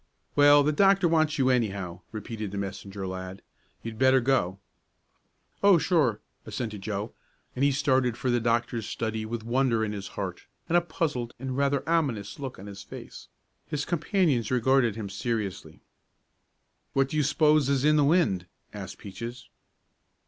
[0.35, 3.43] "Well, the doctor wants you, anyhow," repeated the messenger lad.
[3.83, 4.57] "You'd better go."
[5.61, 7.13] "Oh, sure," assented Joe,
[7.55, 11.35] and he started for the doctor's study with wonder in his heart and a puzzled
[11.37, 13.27] and rather an ominous look on his face.
[13.67, 15.81] His companions regarded him seriously.
[16.93, 19.49] "What do you s'pose is in the wind?" asked Peaches.